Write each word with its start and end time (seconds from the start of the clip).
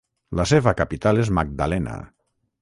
La 0.39 0.45
seva 0.51 0.73
capital 0.79 1.21
és 1.25 1.31
Magdalena. 1.41 1.99